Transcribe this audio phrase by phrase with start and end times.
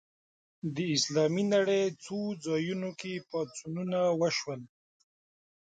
[0.75, 4.61] د اسلامي نړۍ څو ځایونو کې پاڅونونه وشول